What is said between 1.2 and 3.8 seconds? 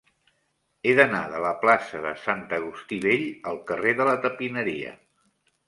de la plaça de Sant Agustí Vell al